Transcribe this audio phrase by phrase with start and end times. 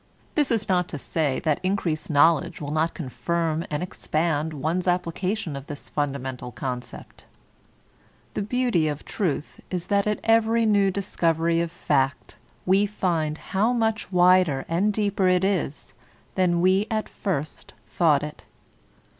[0.33, 5.55] This is not to say that increased knowledge will not confirm and expand one's application
[5.55, 7.27] of this fundamental con cept;
[8.33, 12.35] (the beauty of truth is that at every new dis covery of fact
[12.65, 15.93] we find how much wider and deeper it is
[16.33, 18.45] than we at first thought it).